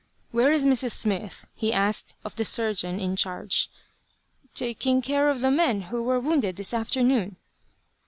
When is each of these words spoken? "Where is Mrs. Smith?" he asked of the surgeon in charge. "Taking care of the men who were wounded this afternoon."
"Where 0.31 0.51
is 0.51 0.65
Mrs. 0.65 0.93
Smith?" 0.93 1.45
he 1.53 1.71
asked 1.71 2.15
of 2.25 2.35
the 2.35 2.43
surgeon 2.43 2.99
in 2.99 3.15
charge. 3.15 3.69
"Taking 4.55 4.99
care 5.03 5.29
of 5.29 5.41
the 5.41 5.51
men 5.51 5.81
who 5.93 6.01
were 6.01 6.19
wounded 6.19 6.55
this 6.55 6.73
afternoon." 6.73 7.35